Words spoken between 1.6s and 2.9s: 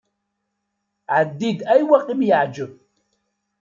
ayweq i m-iɛǧeb.